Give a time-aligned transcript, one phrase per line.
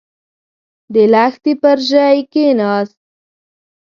[0.93, 2.97] د لښتي پر ژۍکېناست.